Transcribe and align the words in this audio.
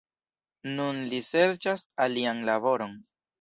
Nun 0.77 1.01
li 1.11 1.19
serĉas 1.27 1.85
alian 2.07 2.41
laboron. 2.49 2.99